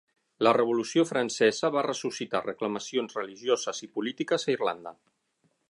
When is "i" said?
3.89-3.93